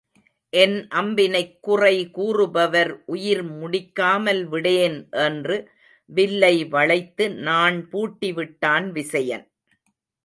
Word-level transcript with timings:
என் 0.53 0.87
அம்பினைக் 0.91 1.59
குறை 1.59 2.11
கூறுபவர் 2.11 3.03
உயிர் 3.05 3.43
முடிக்காமல் 3.45 4.41
விடேன் 4.45 4.97
என்று 5.11 5.57
வில்லை 6.09 6.55
வளைத்து 6.67 7.29
நாண் 7.29 7.89
பூட்டி 7.89 8.33
விட்டான் 8.33 8.91
விசயன். 8.91 9.45